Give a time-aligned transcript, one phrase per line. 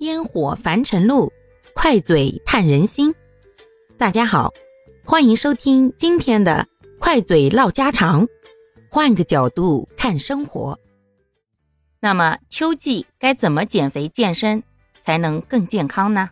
[0.00, 1.32] 烟火凡尘路，
[1.72, 3.14] 快嘴探人心。
[3.96, 4.52] 大家好，
[5.04, 6.66] 欢迎收听今天的
[6.98, 8.26] 快嘴唠家常，
[8.90, 10.78] 换个角度看生活。
[12.00, 14.62] 那么秋季该怎么减肥健身
[15.00, 16.30] 才能更健康呢？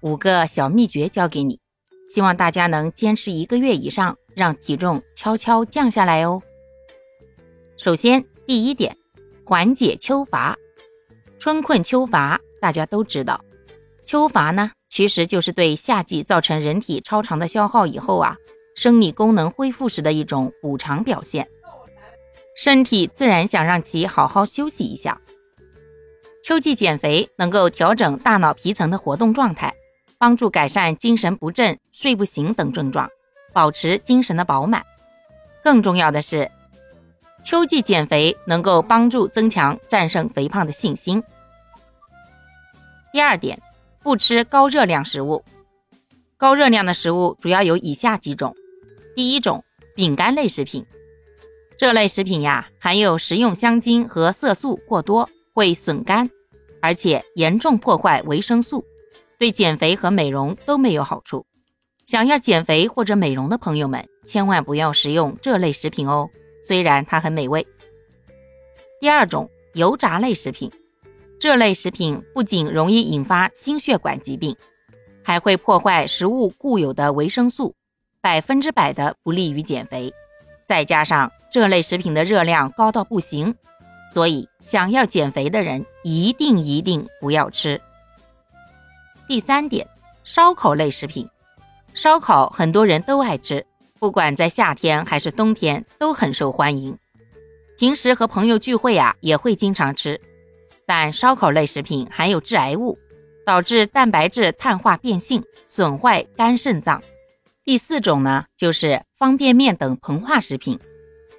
[0.00, 1.60] 五个小秘诀教给你，
[2.08, 6.42] 希望大家能坚持一个月以上，让体重悄悄降下来哦。
[7.76, 8.96] 首先，第一点，
[9.44, 10.56] 缓解秋乏。
[11.38, 13.44] 春困秋乏，大家都知道，
[14.06, 18.36] 秋乏呢，其实就是对夏季造成人体超长的消耗以后啊，
[18.76, 21.48] 生理功能恢复时的一种补偿表现，
[22.56, 25.20] 身体自然想让其好好休息一下。
[26.44, 29.74] 秋季减肥能够调整大脑皮层的活动状态，
[30.16, 33.08] 帮助改善精神不振、睡不醒等症状，
[33.52, 34.84] 保持精神的饱满。
[35.64, 36.48] 更重要的是。
[37.44, 41.20] 秋季减肥能够帮助增强战胜肥胖的信心。
[43.12, 43.60] 第二点，
[44.02, 45.44] 不吃高热量食物。
[46.38, 48.56] 高热量的食物主要有以下几种：
[49.14, 49.62] 第一种，
[49.94, 50.82] 饼干类食品。
[51.76, 56.30] 这类食品呀，含有食用香精和色素过多，会损肝，
[56.80, 58.82] 而且严重破坏维生素，
[59.38, 61.44] 对减肥和美容都没有好处。
[62.06, 66.30] 想要减肥或者美容的朋友们，千万不要食用这类食品哦。
[66.66, 67.66] 虽然它很美味。
[69.00, 70.70] 第二种油炸类食品，
[71.42, 74.54] 这类食品不仅容易引发心血管疾病，
[75.24, 77.74] 还会破坏食物固有的维生素，
[78.20, 80.14] 百分之百的不利于减肥。
[80.68, 83.52] 再加上这类食品的热量高到不行，
[84.14, 87.80] 所以想要减肥的人一定一定不要吃。
[89.26, 89.84] 第三点，
[90.22, 91.28] 烧烤类食品，
[91.92, 93.66] 烧烤很多人都爱吃。
[93.98, 96.96] 不管在夏天还是冬天都很受欢迎，
[97.80, 100.20] 平时和朋友聚会啊也会经常吃。
[100.86, 102.98] 但烧烤类食品含有致癌物，
[103.46, 107.02] 导致蛋白质碳化变性，损坏肝肾脏。
[107.64, 110.78] 第四种呢，就是方便面等膨化食品，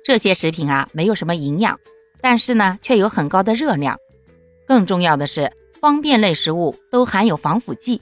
[0.03, 1.77] 这些食品啊没有什么营养，
[2.21, 3.97] 但是呢却有很高的热量。
[4.65, 5.51] 更重要的是，
[5.81, 8.01] 方便类食物都含有防腐剂，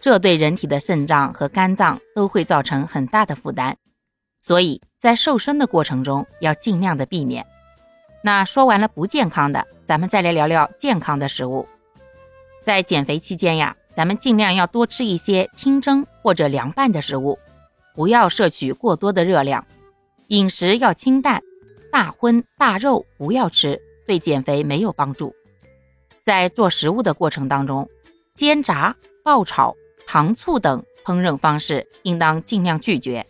[0.00, 3.76] 这对人体的肾脏和肝脏都会造成很大的负担。
[4.40, 7.44] 所以在瘦身的过程中要尽量的避免。
[8.22, 11.66] 那说完了不健康的，咱们再来聊聊健康的食物。
[12.62, 17.38] 在减肥期间呀，咱们尽量要多吃一些清蒸或者凉拌的食物，
[17.94, 19.66] 不要摄取过多的热量。
[20.26, 21.42] 饮食要清淡，
[21.90, 25.34] 大荤大肉不要吃，对减肥没有帮助。
[26.22, 27.88] 在做食物的过程当中，
[28.34, 28.94] 煎炸、
[29.24, 29.74] 爆炒、
[30.06, 33.24] 糖醋等烹饪方式应当尽量拒绝。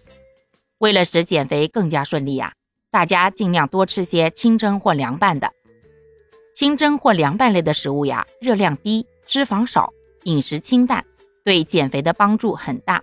[0.79, 2.53] 为了使减肥更加顺利呀，
[2.91, 5.49] 大家尽量多吃些清蒸或凉拌的。
[6.59, 9.93] 清蒸或凉拌类的食物呀，热量低，脂肪少，
[10.25, 11.05] 饮食清淡，
[11.45, 13.01] 对减肥的帮助很大。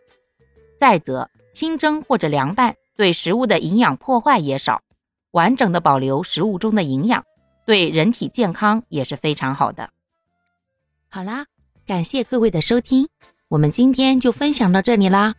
[0.77, 4.81] 再则，清蒸或者凉拌对食物的营养破坏也少，
[5.31, 7.23] 完整的保留食物中的营养，
[7.65, 9.89] 对人体健康也是非常好的。
[11.07, 11.45] 好啦，
[11.87, 13.07] 感谢各位的收听，
[13.47, 15.33] 我们今天就分享到这里啦。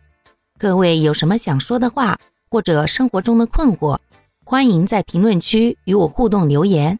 [0.57, 2.17] 各位有什么想说的话，
[2.49, 3.95] 或者生活中的困惑，
[4.43, 6.99] 欢迎在评论区与我互动留言，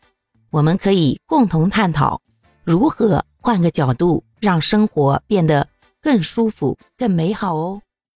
[0.49, 2.21] 我们可以共同探讨
[2.63, 5.67] 如何换个角度让生活变得
[6.01, 7.81] 更舒服、更美好哦。